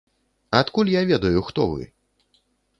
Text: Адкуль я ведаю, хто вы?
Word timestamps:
Адкуль 0.59 0.89
я 0.95 1.03
ведаю, 1.11 1.45
хто 1.51 1.69
вы? 1.75 1.81